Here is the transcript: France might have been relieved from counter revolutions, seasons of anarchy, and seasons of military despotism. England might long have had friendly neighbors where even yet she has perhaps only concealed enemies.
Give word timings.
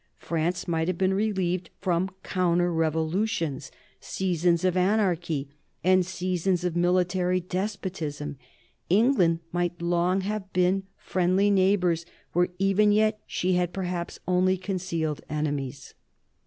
France 0.17 0.67
might 0.67 0.87
have 0.87 0.97
been 0.97 1.13
relieved 1.13 1.69
from 1.79 2.09
counter 2.23 2.73
revolutions, 2.73 3.69
seasons 3.99 4.65
of 4.65 4.75
anarchy, 4.75 5.47
and 5.83 6.03
seasons 6.07 6.63
of 6.63 6.75
military 6.75 7.39
despotism. 7.39 8.35
England 8.89 9.41
might 9.51 9.79
long 9.79 10.21
have 10.21 10.45
had 10.55 10.81
friendly 10.97 11.51
neighbors 11.51 12.03
where 12.33 12.47
even 12.57 12.91
yet 12.91 13.21
she 13.27 13.53
has 13.53 13.69
perhaps 13.71 14.17
only 14.27 14.57
concealed 14.57 15.21
enemies. 15.29 15.93